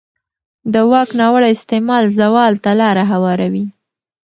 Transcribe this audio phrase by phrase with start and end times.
[0.73, 3.65] د واک ناوړه استعمال زوال ته لاره هواروي